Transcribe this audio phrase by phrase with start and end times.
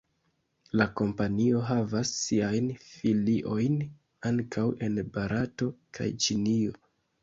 [0.79, 3.79] La kompanio havas siajn filiojn
[4.33, 6.81] ankaŭ en Barato kaj Ĉinio.